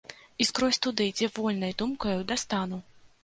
[0.43, 2.81] І скрозь туды, дзе вольнай думкаю дастану.